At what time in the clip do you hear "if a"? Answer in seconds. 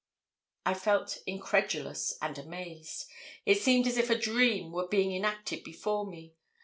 3.97-4.17